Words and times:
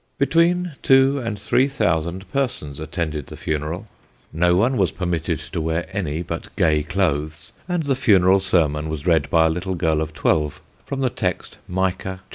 Between 0.17 0.71
two 0.81 1.19
and 1.19 1.39
three 1.39 1.67
thousand 1.67 2.25
persons 2.33 2.79
attended 2.79 3.27
the 3.27 3.37
funeral; 3.37 3.85
no 4.33 4.55
one 4.55 4.75
was 4.75 4.91
permitted 4.91 5.37
to 5.51 5.61
wear 5.61 5.87
any 5.95 6.23
but 6.23 6.49
gay 6.55 6.81
clothes; 6.81 7.51
and 7.69 7.83
the 7.83 7.93
funeral 7.93 8.39
sermon 8.39 8.89
was 8.89 9.05
read 9.05 9.29
by 9.29 9.45
a 9.45 9.49
little 9.51 9.75
girl 9.75 10.01
of 10.01 10.11
twelve, 10.15 10.59
from 10.83 11.01
the 11.01 11.11
text, 11.11 11.59
Micah 11.67 12.13
vii. 12.13 12.25